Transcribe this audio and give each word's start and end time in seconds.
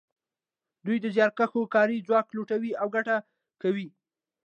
دوی 0.85 0.97
د 1.01 1.05
زیارکښو 1.15 1.61
کاري 1.75 1.97
ځواک 2.07 2.27
لوټوي 2.35 2.71
او 2.81 2.87
ګټه 2.95 3.15
کوي 3.61 3.87